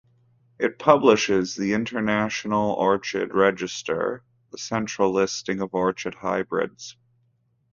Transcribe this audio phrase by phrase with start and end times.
[0.57, 6.97] It publishes The International Orchid Register, the central listing of orchid hybrids.